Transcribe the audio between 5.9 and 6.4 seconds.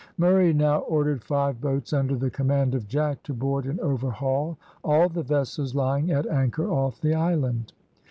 at